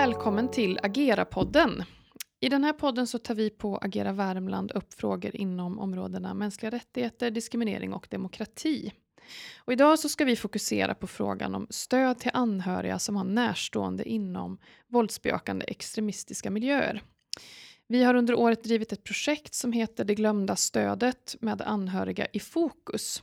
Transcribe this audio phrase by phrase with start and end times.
[0.00, 1.84] Välkommen till Agera-podden.
[2.40, 6.70] I den här podden så tar vi på Agera Värmland upp frågor inom områdena mänskliga
[6.70, 8.92] rättigheter, diskriminering och demokrati.
[9.58, 14.08] Och idag så ska vi fokusera på frågan om stöd till anhöriga som har närstående
[14.08, 17.02] inom våldsbejakande extremistiska miljöer.
[17.86, 22.40] Vi har under året drivit ett projekt som heter Det glömda stödet med anhöriga i
[22.40, 23.22] fokus.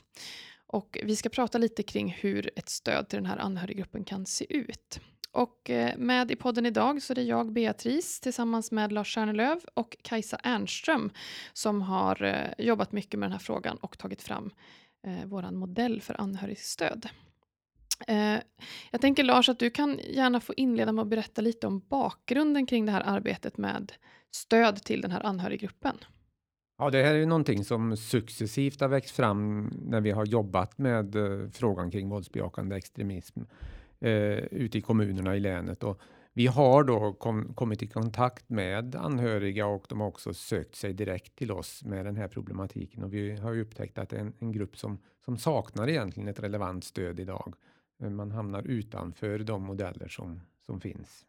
[0.67, 4.57] Och vi ska prata lite kring hur ett stöd till den här anhöriggruppen kan se
[4.57, 4.99] ut.
[5.37, 9.59] Och eh, med i podden idag så är det jag, Beatrice, tillsammans med Lars Stjärnelöv
[9.73, 11.09] och Kajsa Ernström
[11.53, 14.51] som har eh, jobbat mycket med den här frågan och tagit fram
[15.07, 17.09] eh, vår modell för anhörigstöd.
[18.07, 18.37] Eh,
[18.91, 22.65] jag tänker Lars att du kan gärna få inleda med att berätta lite om bakgrunden
[22.65, 23.93] kring det här arbetet med
[24.31, 25.97] stöd till den här anhöriggruppen.
[26.77, 30.77] Ja, det här är ju någonting som successivt har växt fram när vi har jobbat
[30.77, 33.41] med eh, frågan kring våldsbejakande extremism
[33.99, 35.83] eh, ute i kommunerna i länet.
[35.83, 36.01] Och
[36.33, 40.93] vi har då kom, kommit i kontakt med anhöriga och de har också sökt sig
[40.93, 43.03] direkt till oss med den här problematiken.
[43.03, 46.29] Och vi har ju upptäckt att det är en, en grupp som, som saknar egentligen
[46.29, 47.53] ett relevant stöd idag.
[47.99, 51.25] Eh, man hamnar utanför de modeller som, som finns.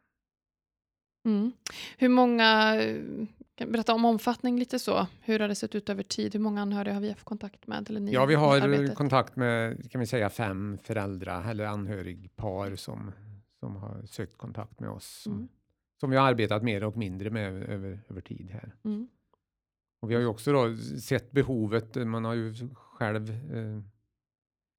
[1.24, 1.52] Mm.
[1.98, 2.74] Hur många,
[3.54, 5.06] kan berätta om omfattning lite så.
[5.20, 6.32] Hur har det sett ut över tid?
[6.32, 7.90] Hur många anhöriga har vi haft kontakt med?
[7.90, 13.12] Eller ni ja, vi har kontakt med kan vi säga fem föräldrar eller anhörigpar som,
[13.60, 15.26] som har sökt kontakt med oss.
[15.26, 15.48] Mm.
[16.00, 18.74] Som vi har arbetat mer och mindre med över, över tid här.
[18.84, 19.08] Mm.
[20.00, 23.82] Och vi har ju också då sett behovet, man har ju själv eh,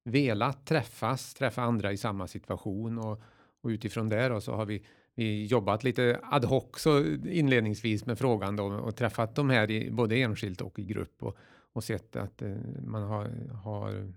[0.04, 3.22] velat träffas, träffa andra i samma situation och,
[3.60, 8.18] och utifrån det då så har vi vi jobbat lite ad hoc så inledningsvis med
[8.18, 11.36] frågan då, och träffat de här i, både enskilt och i grupp och,
[11.72, 13.30] och sett att eh, man har,
[13.62, 14.12] har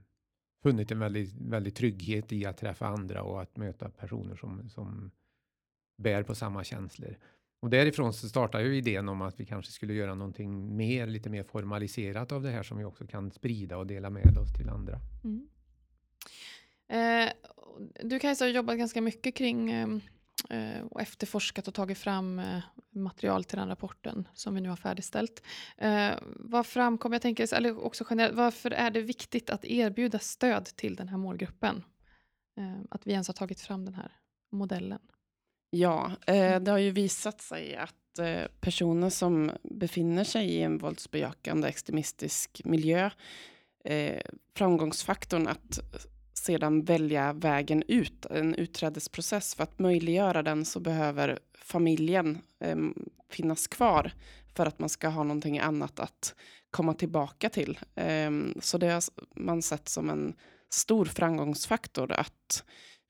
[0.63, 5.11] funnit en väldigt, väldigt trygghet i att träffa andra och att möta personer som, som
[5.97, 7.18] bär på samma känslor.
[7.59, 11.29] Och därifrån så startar ju idén om att vi kanske skulle göra någonting mer, lite
[11.29, 14.69] mer formaliserat av det här som vi också kan sprida och dela med oss till
[14.69, 15.00] andra.
[15.23, 15.47] Mm.
[16.88, 17.34] Eh,
[18.03, 19.97] du Kajsa har jobbat ganska mycket kring eh, Eh,
[20.90, 22.59] och efterforskat och tagit fram eh,
[22.96, 25.44] material till den rapporten som vi nu har färdigställt.
[25.78, 30.66] Eh, vad framkom, jag tänker, eller också generellt, varför är det viktigt att erbjuda stöd
[30.66, 31.84] till den här målgruppen?
[32.90, 34.12] Att vi ens har tagit fram den här
[34.52, 35.00] modellen.
[35.70, 36.64] Ja, mm.
[36.64, 38.20] det har ju visat sig att
[38.60, 43.10] personer som befinner sig i en våldsbejakande extremistisk miljö,
[44.56, 45.80] framgångsfaktorn att
[46.44, 49.56] sedan välja vägen ut, en utträdesprocess.
[49.56, 52.76] För att möjliggöra den så behöver familjen eh,
[53.30, 54.12] finnas kvar
[54.56, 56.36] för att man ska ha någonting annat att
[56.72, 57.80] komma tillbaka till.
[57.96, 58.31] Eh,
[58.62, 59.04] så det har
[59.36, 60.34] man sett som en
[60.70, 62.64] stor framgångsfaktor att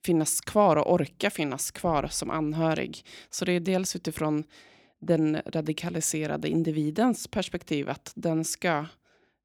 [0.05, 3.05] finnas kvar och orka finnas kvar som anhörig.
[3.29, 4.43] Så det är dels utifrån
[5.01, 8.85] den radikaliserade individens perspektiv att den ska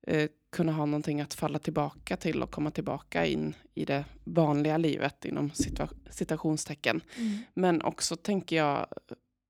[0.06, 4.76] eh, kunna ha någonting att falla tillbaka till och komma tillbaka in i det vanliga
[4.76, 7.00] livet inom situa citationstecken.
[7.16, 7.38] Mm.
[7.54, 8.86] Men också tänker jag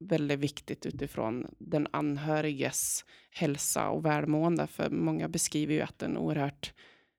[0.00, 4.66] väldigt viktigt utifrån den anhöriges hälsa och välmående.
[4.66, 6.72] För många beskriver ju att det är en oerhört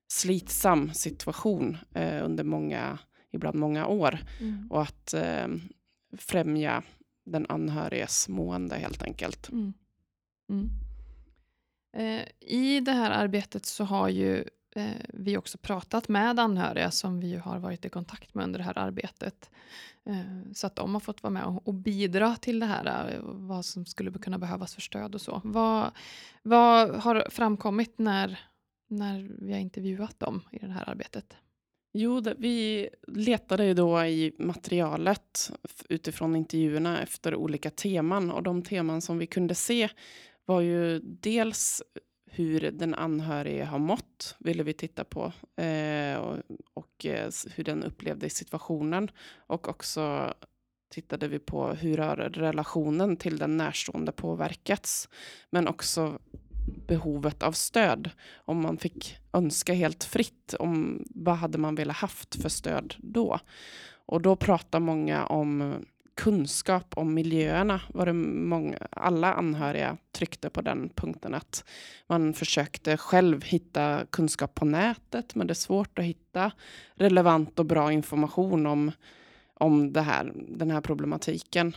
[0.08, 2.98] slitsam situation eh, under många,
[3.30, 4.18] ibland många år.
[4.40, 4.70] Mm.
[4.70, 5.48] Och att eh,
[6.18, 6.82] främja
[7.24, 9.48] den anhöriges mående helt enkelt.
[9.48, 9.72] Mm.
[11.92, 14.44] Eh, I det här arbetet så har ju
[14.76, 18.64] eh, vi också pratat med anhöriga som vi har varit i kontakt med under det
[18.64, 19.50] här arbetet.
[20.04, 23.86] Eh, så att de har fått vara med och, bidra till det här, vad som
[23.86, 25.40] skulle kunna behövas för stöd och så.
[25.44, 25.90] Vad,
[26.42, 28.40] vad har framkommit när,
[28.88, 31.36] när vi har intervjuat dem i det här arbetet?
[31.92, 35.50] Jo, vi letade ju då i materialet
[35.88, 39.88] utifrån intervjuerna efter olika teman och de teman som vi kunde se
[40.50, 41.82] var ju dels
[42.26, 45.32] hur den anhörige har mått, ville vi titta på.
[45.62, 46.38] Eh, och,
[46.74, 49.10] och eh, hur den upplevde situationen.
[49.46, 50.34] Och också
[50.92, 55.08] tittade vi på hur har relationen till den närstående påverkats.
[55.50, 56.18] Men också
[56.86, 58.10] behovet av stöd.
[58.34, 63.38] Om man fick önska helt fritt, om vad hade man velat haft för stöd då?
[64.06, 65.84] Och då pratar många om
[66.20, 71.64] kunskap om miljöerna var det många, alla anhöriga tryckte på den punkten att
[72.06, 76.52] man försökte själv hitta kunskap på nätet men det är svårt att hitta
[76.94, 78.92] relevant och bra information om,
[79.54, 81.76] om det här, den här problematiken.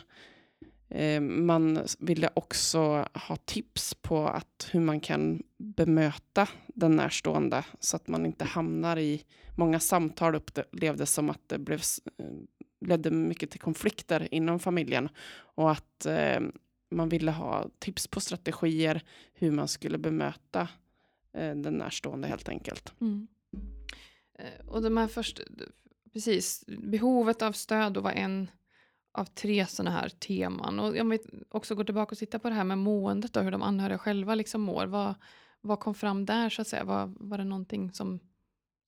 [0.89, 7.95] Eh, man ville också ha tips på att hur man kan bemöta den närstående så
[7.95, 9.23] att man inte hamnar i...
[9.55, 11.79] Många samtal upplevdes som att det blev
[12.17, 12.25] eh,
[12.87, 15.09] ledde mycket till konflikter inom familjen
[15.55, 16.39] och att eh,
[16.91, 19.03] man ville ha tips på strategier
[19.33, 20.61] hur man skulle bemöta
[21.33, 22.93] eh, den närstående helt enkelt.
[23.01, 23.27] Mm.
[24.39, 25.41] Eh, och de här först,
[26.13, 28.47] precis, behovet av stöd var en
[29.11, 30.79] av tre sådana här teman.
[30.79, 31.19] Och om vi
[31.49, 34.35] också går tillbaka och tittar på det här med måendet och hur de anhöriga själva
[34.35, 34.85] liksom mår.
[34.85, 35.15] Vad,
[35.61, 36.83] vad kom fram där så att säga?
[36.83, 38.19] Var, var det någonting som,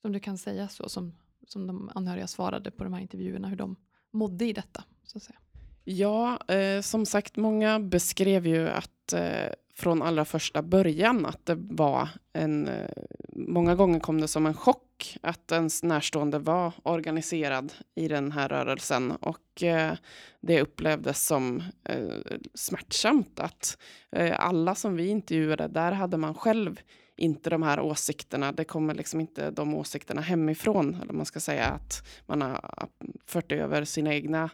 [0.01, 1.15] som du kan säga så som,
[1.47, 3.75] som de anhöriga svarade på de här intervjuerna, hur de
[4.12, 4.83] mådde i detta?
[5.03, 5.39] Så att säga?
[5.83, 11.56] Ja, eh, som sagt, många beskrev ju att eh, från allra första början att det
[11.56, 12.68] var en...
[12.68, 12.89] Eh,
[13.36, 18.50] många gånger kom det som en chock att ens närstående var organiserad i den här
[18.50, 19.94] rörelsen och eh,
[20.41, 22.07] det upplevdes som eh,
[22.53, 23.77] smärtsamt att
[24.12, 26.80] eh, alla som vi intervjuade, där hade man själv
[27.17, 28.51] inte de här åsikterna.
[28.51, 30.97] Det kommer liksom inte de åsikterna hemifrån.
[31.01, 32.88] Eller man ska säga att man har
[33.25, 34.50] fört över sina egna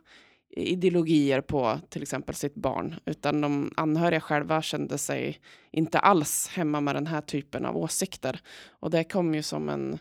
[0.55, 5.39] ideologier på till exempel sitt barn, utan de anhöriga själva kände sig
[5.71, 8.39] inte alls hemma med den här typen av åsikter.
[8.69, 9.99] Och det kom ju som en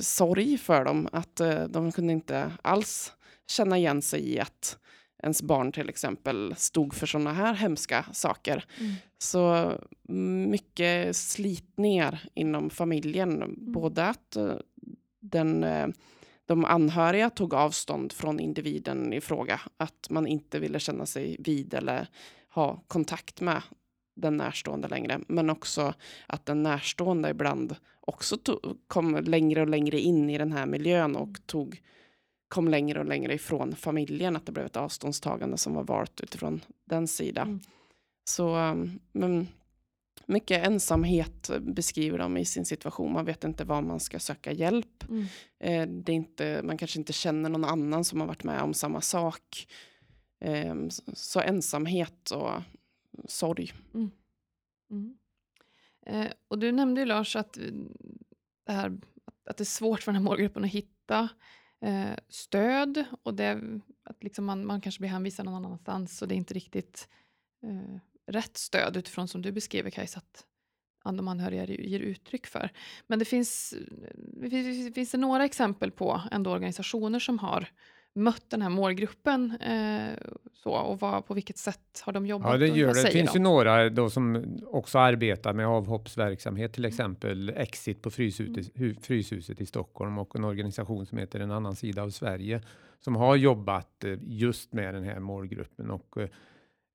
[0.00, 3.12] sorg för dem, att eh, de kunde inte alls
[3.46, 4.78] känna igen sig i att
[5.22, 8.64] ens barn till exempel stod för sådana här hemska saker.
[8.80, 8.92] Mm.
[9.18, 9.72] Så
[10.48, 13.72] mycket slitningar inom familjen, mm.
[13.72, 14.54] både att uh,
[15.20, 15.88] den uh,
[16.46, 19.60] de anhöriga tog avstånd från individen i fråga.
[19.76, 22.08] Att man inte ville känna sig vid eller
[22.48, 23.62] ha kontakt med
[24.14, 25.20] den närstående längre.
[25.28, 25.94] Men också
[26.26, 28.36] att den närstående ibland också
[28.86, 31.80] kom längre och längre in i den här miljön och tog,
[32.52, 34.36] kom längre och längre ifrån familjen.
[34.36, 37.48] Att det blev ett avståndstagande som var valt utifrån den sidan.
[37.48, 37.60] Mm.
[38.24, 38.54] Så
[39.12, 39.48] men
[40.26, 43.12] mycket ensamhet beskriver de i sin situation.
[43.12, 45.04] Man vet inte var man ska söka hjälp.
[45.08, 45.24] Mm.
[45.58, 48.74] Eh, det är inte, man kanske inte känner någon annan som har varit med om
[48.74, 49.66] samma sak.
[50.40, 50.74] Eh,
[51.14, 52.50] så ensamhet och
[53.28, 53.72] sorg.
[53.94, 54.10] Mm.
[54.90, 55.16] Mm.
[56.06, 57.58] Eh, och du nämnde ju Lars att,
[58.66, 59.00] det här,
[59.44, 61.28] att det är svårt för den här målgruppen att hitta
[61.82, 66.34] eh, stöd och det, att liksom man, man kanske blir hänvisad någon annanstans och det
[66.34, 67.08] är inte riktigt
[67.62, 70.46] eh, rätt stöd utifrån som du beskriver Kajsa, att
[71.16, 72.70] de anhöriga ger uttryck för.
[73.06, 73.74] Men det finns,
[74.50, 77.68] finns, finns det några exempel på ändå organisationer som har
[78.14, 80.16] mött den här målgruppen eh,
[80.52, 82.52] så, och vad, på vilket sätt har de jobbat?
[82.52, 83.02] Ja, det gör det.
[83.02, 83.38] Det finns de?
[83.38, 88.96] ju några då som också arbetar med avhoppsverksamhet, till exempel Exit på Fryshuset, mm.
[88.96, 92.62] Fryshuset i Stockholm och en organisation som heter En annan sida av Sverige
[93.00, 96.18] som har jobbat eh, just med den här målgruppen och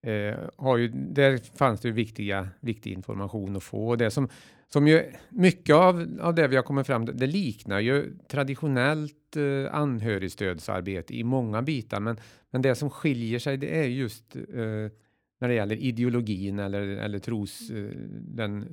[0.02, 3.88] eh, har ju, där fanns det ju viktiga, viktig information att få.
[3.88, 4.30] Och det som,
[4.68, 9.36] som ju, mycket av, av det vi har kommit fram till, det liknar ju traditionellt
[9.36, 12.00] eh, anhörigstödsarbete i många bitar.
[12.00, 12.18] Men,
[12.52, 14.92] men det som skiljer sig, det är just eh,
[15.40, 18.66] när det gäller ideologin eller, eller tros, eh, den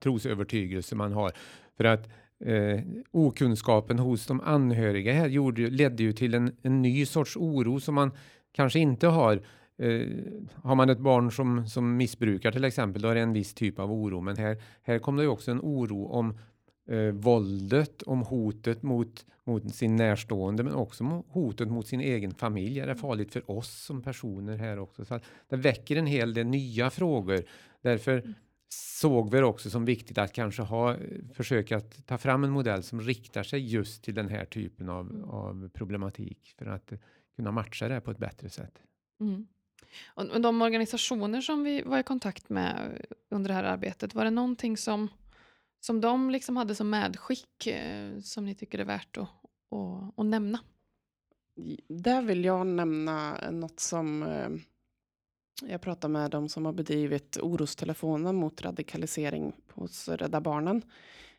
[0.00, 1.32] trosövertygelse man har.
[1.76, 2.08] För att
[2.44, 2.80] eh,
[3.10, 7.94] okunskapen hos de anhöriga här gjorde, ledde ju till en, en ny sorts oro som
[7.94, 8.10] man
[8.52, 9.42] kanske inte har
[9.78, 10.08] Eh,
[10.54, 13.78] har man ett barn som, som missbrukar till exempel, då är det en viss typ
[13.78, 14.20] av oro.
[14.20, 16.38] Men här, här kommer det också en oro om
[16.88, 22.80] eh, våldet, om hotet mot, mot sin närstående, men också hotet mot sin egen familj.
[22.80, 25.04] Är det farligt för oss som personer här också?
[25.04, 27.42] Så det väcker en hel del nya frågor.
[27.82, 28.34] Därför mm.
[28.68, 30.96] såg vi det också som viktigt att kanske ha,
[31.34, 35.10] försöka att ta fram en modell som riktar sig just till den här typen av,
[35.10, 35.24] mm.
[35.24, 36.92] av problematik för att
[37.36, 38.82] kunna matcha det på ett bättre sätt.
[39.20, 39.46] Mm.
[40.06, 44.30] Och de organisationer som vi var i kontakt med under det här arbetet, var det
[44.30, 45.08] någonting som,
[45.80, 49.28] som de liksom hade som medskick eh, som ni tycker är värt att,
[49.70, 50.58] att, att nämna?
[51.88, 54.48] Där vill jag nämna något som eh,
[55.62, 60.82] jag pratade med de som har bedrivit orostelefonen mot radikalisering hos Rädda Barnen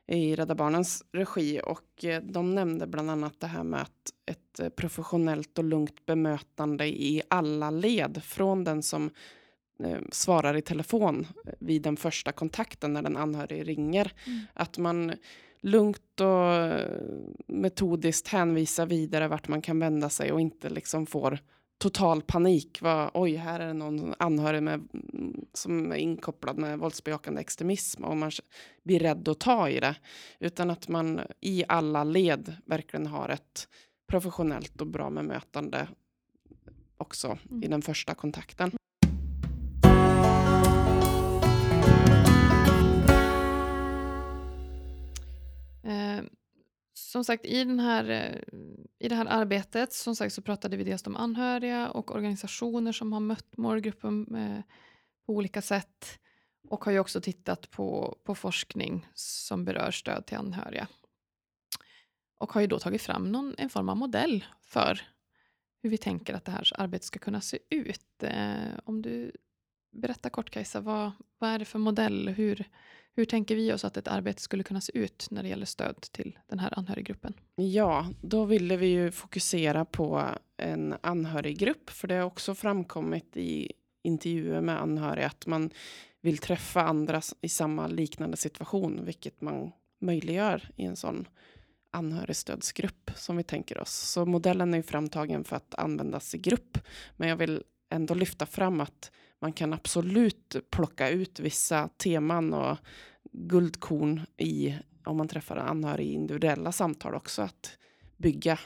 [0.08, 4.60] i Rädda Barnens regi och eh, de nämnde bland annat det här med att ett
[4.60, 9.10] eh, professionellt och lugnt bemötande i alla led från den som
[9.84, 11.28] eh, svarar i telefon
[11.60, 14.14] vid den första kontakten när den anhörige ringer.
[14.26, 14.40] Mm.
[14.54, 15.14] Att man
[15.62, 16.80] lugnt och
[17.48, 21.40] metodiskt hänvisar vidare vart man kan vända sig och inte liksom får
[21.78, 22.82] total panik.
[22.82, 24.88] Var, Oj, här är det någon anhörig med,
[25.54, 28.32] som är inkopplad med våldsbejakande extremism och man
[28.84, 29.96] blir rädd att ta i det.
[30.40, 33.68] Utan att man i alla led verkligen har ett
[34.08, 35.88] professionellt och bra bemötande
[36.98, 37.64] också mm.
[37.64, 38.72] i den första kontakten.
[46.98, 48.60] Som sagt, i den här eh,
[49.00, 53.14] I det här arbetet som sagt så pratade vi dels om anhöriga och organisationer som
[53.14, 54.62] har mött målgruppen eh,
[55.26, 56.20] på olika sätt
[56.70, 60.88] och har ju också tittat på, på forskning som berör stöd till anhöriga.
[62.38, 65.02] Och har ju då tagit fram någon, en form av modell för
[65.82, 68.24] hur vi tänker att det här arbetet ska kunna se ut.
[68.24, 69.32] Eh, om du
[69.92, 72.30] berättar kort Kajsa, vad, vad är det för modell?
[72.30, 72.70] Hur,
[73.18, 76.02] hur tänker vi oss att ett arbete skulle kunna se ut när det gäller stöd
[76.02, 77.34] till den här anhöriggruppen?
[77.56, 80.24] Ja, då ville vi ju fokusera på
[80.58, 83.72] en anhöriggrupp, för det har också framkommit i
[84.04, 85.70] intervjuer med anhöriga att man
[86.22, 91.28] vill träffa andra i samma liknande situation, vilket man möjliggör i en sån
[91.92, 93.92] anhörigstödsgrupp som vi tänker oss.
[93.92, 96.78] Så modellen är framtagen för att användas i grupp,
[97.16, 102.78] men jag vill ändå lyfta fram att man kan absolut plocka ut vissa teman och
[103.32, 104.76] guldkorn i
[105.06, 107.78] om man träffar anhörig i individuella samtal också, att
[108.18, 108.60] bygga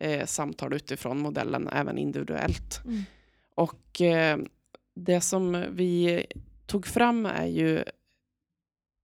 [0.00, 2.80] eh, samtal utifrån modellen även individuellt.
[2.84, 3.02] Mm.
[3.54, 4.38] Och eh,
[4.94, 6.26] det som vi
[6.66, 7.84] tog fram är ju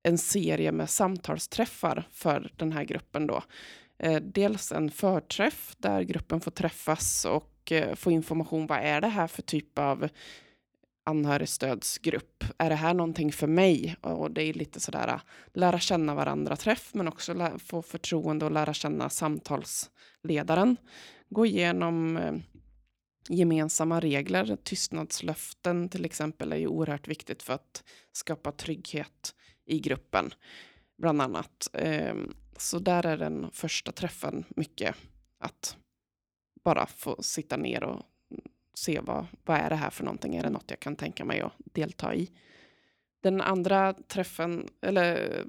[0.02, 3.26] en serie med samtalsträffar för den här gruppen.
[3.26, 3.42] Då.
[3.99, 8.66] Eh, dels en förträff där gruppen får träffas och eh, få information.
[8.66, 10.09] Vad är det här för typ av
[11.04, 12.44] anhörigstödsgrupp?
[12.59, 13.97] Är det här någonting för mig?
[14.00, 15.21] Och det är lite sådär äh,
[15.52, 20.76] lära känna varandra träff, men också få förtroende och lära känna samtalsledaren.
[21.30, 22.35] Gå igenom eh,
[23.28, 24.56] gemensamma regler.
[24.64, 29.35] Tystnadslöften till exempel är ju oerhört viktigt för att skapa trygghet
[29.66, 30.35] i gruppen,
[30.99, 31.68] bland annat.
[31.73, 34.97] Ehm, så där är den första träffen mycket
[35.38, 35.76] att
[36.64, 38.02] bara få sitta ner och
[38.75, 40.37] se vad, vad är det här för någonting?
[40.37, 42.31] Är det något jag kan tänka mig att delta i?
[43.21, 45.45] Den andra träffen, eller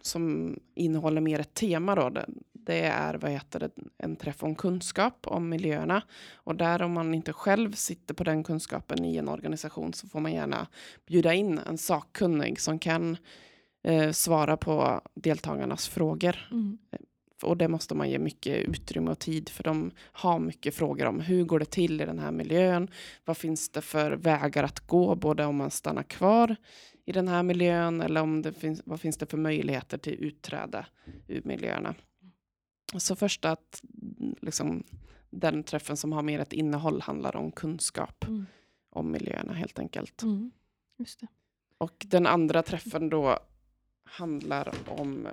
[0.00, 4.54] som innehåller mer ett tema då, det, det är vad heter det, en träff om
[4.54, 6.02] kunskap om miljöerna.
[6.34, 10.20] Och där om man inte själv sitter på den kunskapen i en organisation så får
[10.20, 10.66] man gärna
[11.06, 13.16] bjuda in en sakkunnig som kan
[13.82, 16.48] eh, svara på deltagarnas frågor.
[16.50, 16.78] Mm.
[17.42, 21.20] Och det måste man ge mycket utrymme och tid för de har mycket frågor om
[21.20, 22.90] hur går det till i den här miljön?
[23.24, 26.56] Vad finns det för vägar att gå, både om man stannar kvar
[27.04, 30.86] i den här miljön eller om det finns, vad finns det för möjligheter till utträde
[31.28, 31.94] ur miljöerna?
[32.98, 33.82] Så första att
[34.40, 34.84] liksom,
[35.30, 38.46] den träffen som har mer ett innehåll handlar om kunskap mm.
[38.90, 40.22] om miljöerna helt enkelt.
[40.22, 40.50] Mm.
[41.78, 43.38] Och den andra träffen då
[44.04, 45.28] handlar om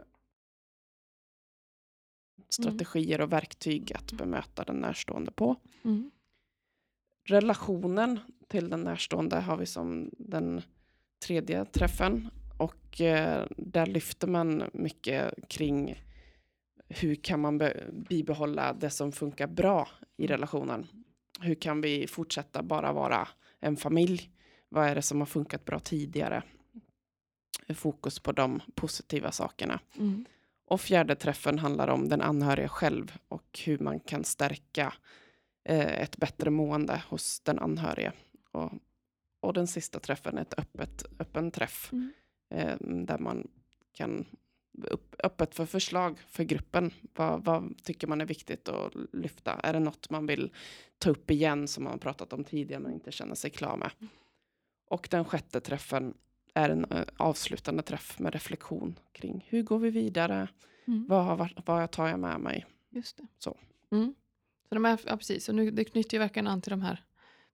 [2.49, 5.55] strategier och verktyg att bemöta den närstående på.
[5.83, 6.11] Mm.
[7.23, 10.61] Relationen till den närstående har vi som den
[11.25, 16.03] tredje träffen och eh, där lyfter man mycket kring
[16.89, 17.61] hur kan man
[18.09, 20.31] bibehålla det som funkar bra i mm.
[20.31, 20.87] relationen?
[21.41, 23.27] Hur kan vi fortsätta bara vara
[23.59, 24.31] en familj?
[24.69, 26.43] Vad är det som har funkat bra tidigare?
[27.75, 29.79] Fokus på de positiva sakerna.
[29.99, 30.25] Mm.
[30.67, 34.93] Och fjärde träffen handlar om den anhöriga själv och hur man kan stärka
[35.63, 38.13] eh, ett bättre mående hos den anhöriga.
[38.51, 38.71] Och,
[39.39, 42.13] och den sista träffen är ett öppet, öppen träff mm.
[42.49, 43.47] eh, där man
[43.93, 44.25] kan
[44.83, 46.93] upp, öppet för förslag för gruppen.
[47.15, 49.53] Vad, vad, tycker man är viktigt att lyfta?
[49.53, 50.51] Är det något man vill
[50.97, 53.91] ta upp igen som man pratat om tidigare men inte känner sig klar med?
[53.99, 54.09] Mm.
[54.89, 56.13] Och den sjätte träffen
[56.57, 60.47] är en uh, avslutande träff med reflektion kring hur går vi vidare?
[60.87, 61.05] Mm.
[61.07, 62.65] Vad, vad tar jag med mig?
[62.89, 63.27] Just det.
[63.37, 63.57] Så.
[63.91, 64.15] Mm.
[64.69, 67.03] Så de är, ja, precis, och nu, det knyter ju verkligen an till de här,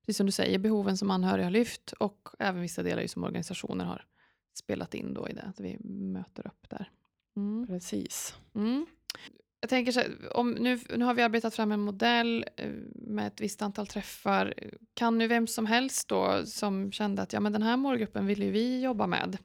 [0.01, 3.85] precis som du säger, behoven som anhöriga har lyft och även vissa delar som organisationer
[3.85, 4.05] har
[4.53, 6.89] spelat in då i det, att vi möter upp där.
[7.35, 7.67] Mm.
[7.67, 8.35] Precis.
[9.63, 13.27] Jag tänker så här, om nu, nu har vi arbetat fram en modell eh, med
[13.27, 14.53] ett visst antal träffar.
[14.93, 18.43] Kan nu vem som helst då som kände att ja, men den här målgruppen vill
[18.43, 19.37] ju vi jobba med.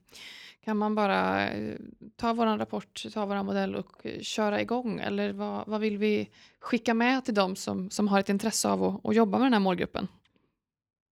[0.64, 1.76] Kan man bara eh,
[2.16, 5.00] ta vår rapport, ta vår modell och eh, köra igång?
[5.00, 8.84] Eller vad, vad vill vi skicka med till dem som, som har ett intresse av
[8.84, 10.08] att, att jobba med den här målgruppen?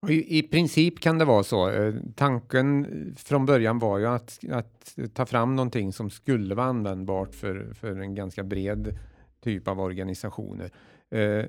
[0.08, 1.70] I, I, princip kan det vara så.
[1.70, 6.66] Eh, tanken eh, från början var ju att, att ta fram någonting som skulle vara
[6.66, 8.98] användbart för, för en ganska bred
[9.40, 10.70] typ av organisationer.
[11.10, 11.44] Eh,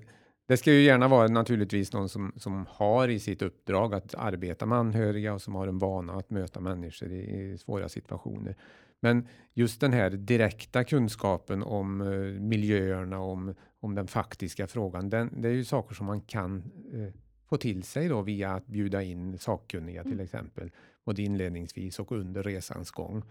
[0.48, 4.66] det ska ju gärna vara naturligtvis någon som, som har i sitt uppdrag att arbeta
[4.66, 8.56] med anhöriga och som har en vana att möta människor i, i svåra situationer.
[9.00, 15.42] Men just den här direkta kunskapen om uh, miljöerna, om, om den faktiska frågan, den,
[15.42, 17.14] det är ju saker som man kan eh,
[17.50, 20.24] få till sig då via att bjuda in sakkunniga till mm.
[20.24, 20.72] exempel,
[21.06, 23.24] både inledningsvis och under resans gång.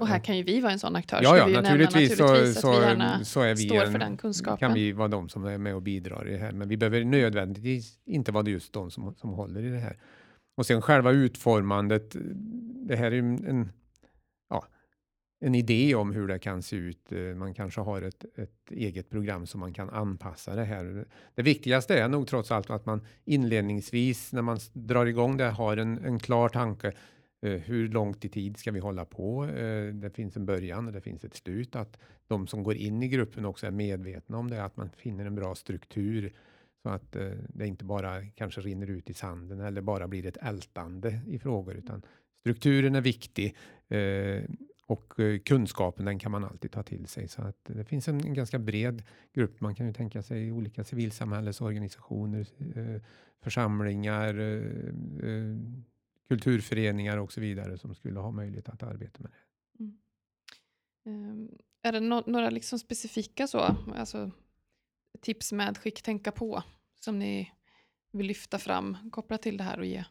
[0.00, 1.20] Och här kan ju vi vara en sån aktör.
[1.22, 4.58] Ja, ja naturligtvis, naturligtvis, så, så, så är vi står en, för den kunskapen.
[4.58, 6.52] kan vi vara de som är med och bidrar i det här.
[6.52, 9.96] Men vi behöver nödvändigtvis inte vara just de som, som håller i det här.
[10.56, 12.16] Och sen själva utformandet.
[12.88, 13.64] Det här är en, ja,
[15.44, 17.12] en idé om hur det kan se ut.
[17.12, 21.04] Eh, man kanske har ett, ett eget program som man kan anpassa det här.
[21.34, 25.76] Det viktigaste är nog trots allt att man inledningsvis när man drar igång det har
[25.76, 26.92] en, en klar tanke
[27.42, 29.44] eh, hur långt i tid ska vi hålla på?
[29.44, 31.76] Eh, det finns en början och det finns ett slut.
[31.76, 35.26] Att de som går in i gruppen också är medvetna om det, att man finner
[35.26, 36.32] en bra struktur
[36.82, 37.16] så att
[37.48, 41.74] det inte bara kanske rinner ut i sanden eller bara blir ett ältande i frågor,
[41.74, 42.02] utan
[42.40, 43.56] strukturen är viktig
[44.86, 47.28] och eh, kunskapen den kan man alltid ta till sig.
[47.28, 49.60] Så att det finns en, ganska bred grupp.
[49.60, 53.02] Man kan ju tänka sig olika civilsamhällesorganisationer, eh,
[53.42, 55.56] församlingar, eh,
[56.28, 59.84] kulturföreningar och så vidare som skulle ha möjlighet att arbeta med det.
[59.84, 59.98] Mm.
[61.06, 64.30] Um, är det no några liksom specifika så, alltså,
[65.20, 66.62] tips, med skick tänka på
[67.00, 67.52] som ni
[68.12, 70.04] vill lyfta fram kopplat till det här och ge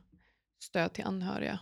[0.59, 1.59] stöd till anhöriga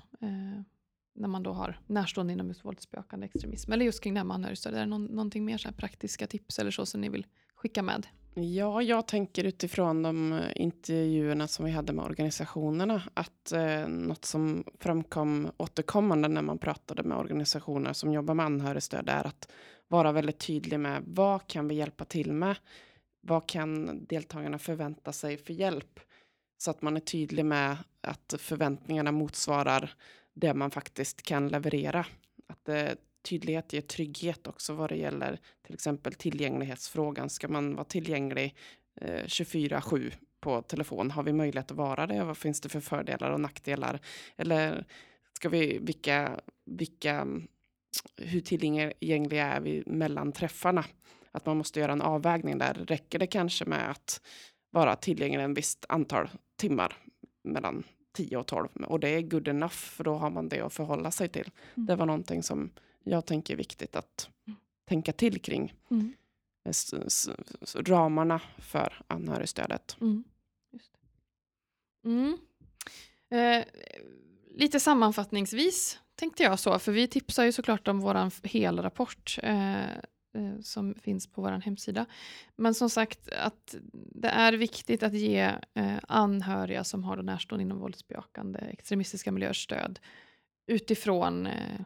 [1.15, 4.73] när man då har närstående inom våldsbejakande extremism eller just kring det här med anhörigstöd?
[4.73, 7.25] Är det någon, någonting mer så praktiska tips eller så som ni vill
[7.55, 8.07] skicka med?
[8.33, 14.25] Ja, jag tänker utifrån de eh, intervjuerna som vi hade med organisationerna att eh, något
[14.25, 19.51] som framkom återkommande när man pratade med organisationer som jobbar med anhörigstöd är att
[19.87, 22.55] vara väldigt tydlig med vad kan vi hjälpa till med?
[23.21, 25.99] Vad kan deltagarna förvänta sig för hjälp?
[26.57, 29.93] Så att man är tydlig med att förväntningarna motsvarar
[30.33, 32.05] det man faktiskt kan leverera.
[32.47, 37.29] Att eh, tydlighet ger trygghet också vad det gäller till exempel tillgänglighetsfrågan.
[37.29, 38.55] Ska man vara tillgänglig
[39.01, 41.11] eh, 24-7 på telefon?
[41.11, 42.23] Har vi möjlighet att vara det?
[42.23, 43.99] Vad finns det för fördelar och nackdelar?
[44.37, 44.85] Eller
[45.33, 47.27] ska vi, vilka, vilka,
[48.17, 50.85] hur tillgängliga är vi mellan träffarna?
[51.31, 52.73] Att man måste göra en avvägning där.
[52.73, 54.21] Räcker det kanske med att
[54.69, 56.97] vara tillgänglig en visst antal timmar
[57.43, 60.73] mellan 10 och 12 och det är good enough för då har man det att
[60.73, 61.51] förhålla sig till.
[61.75, 61.85] Mm.
[61.85, 62.69] Det var någonting som
[63.03, 64.59] jag tänker är viktigt att mm.
[64.87, 65.73] tänka till kring.
[65.91, 66.13] Mm.
[66.63, 67.29] S
[67.75, 69.97] ramarna för anhörigstödet.
[70.01, 70.23] Mm.
[72.05, 72.37] mm.
[73.29, 73.65] Eh,
[74.55, 79.97] lite sammanfattningsvis tänkte jag så, för vi tipsar ju såklart om vår helrapport eh, eh,
[80.33, 82.05] Eh, som finns på vår hemsida.
[82.55, 87.79] Men som sagt, att det är viktigt att ge eh, anhöriga som har närstående inom
[87.79, 89.99] våldsbejakande extremistiska miljöer stöd
[90.67, 91.81] utifrån eh,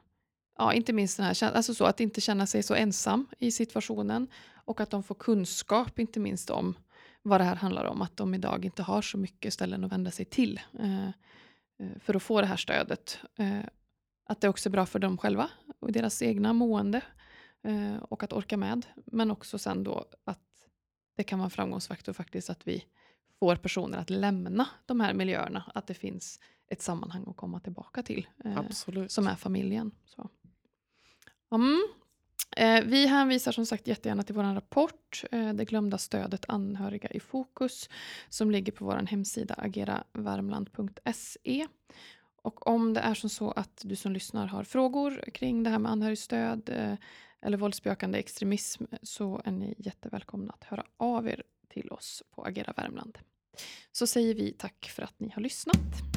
[0.57, 4.27] ja, inte minst den här, alltså så att inte känna sig så ensam i situationen
[4.65, 6.75] och att de får kunskap, inte minst om
[7.21, 10.11] vad det här handlar om, att de idag inte har så mycket ställen att vända
[10.11, 11.11] sig till eh, eh
[11.99, 13.19] för att få det här stödet.
[13.37, 13.59] Eh,
[14.27, 17.01] att det också är bra för dem själva och deras egna mående
[17.65, 18.85] eh, och att orka med.
[19.05, 20.39] Men också sen då att
[21.15, 22.85] det kan vara en framgångsfaktor faktiskt att vi
[23.39, 28.03] får personer att lämna de här miljöerna, att det finns ett sammanhang att komma tillbaka
[28.03, 28.69] till, eh,
[29.07, 29.91] som är familjen.
[30.05, 30.29] Så.
[31.51, 31.87] Mm.
[32.57, 37.19] Eh, vi hänvisar som sagt jättegärna till vår rapport, eh, Det glömda stödet anhöriga i
[37.19, 37.89] fokus,
[38.29, 41.67] som ligger på vår hemsida ageravärmland.se.
[42.41, 45.79] Och om det är som så att du som lyssnar har frågor kring det här
[45.79, 46.93] med anhörigstöd eh,
[47.45, 52.73] eller våldsbejakande extremism så är ni jättevälkomna att höra av er till oss på Agera
[52.77, 53.17] Värmland.
[53.91, 56.14] Så säger vi tack för att ni har lyssnat.